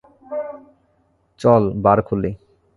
চল 1.39 1.63
বার 1.83 1.99
খুলি। 2.01 2.31